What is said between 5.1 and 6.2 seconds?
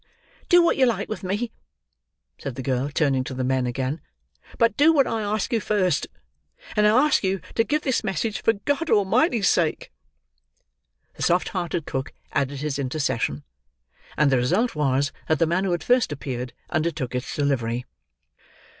ask you first,